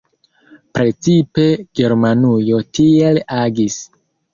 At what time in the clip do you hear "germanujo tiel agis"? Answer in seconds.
1.83-3.83